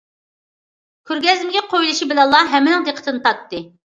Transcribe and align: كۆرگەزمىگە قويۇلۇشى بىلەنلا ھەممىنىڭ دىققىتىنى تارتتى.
كۆرگەزمىگە 1.09 1.61
قويۇلۇشى 1.75 2.09
بىلەنلا 2.13 2.39
ھەممىنىڭ 2.53 2.87
دىققىتىنى 2.89 3.23
تارتتى. 3.29 3.63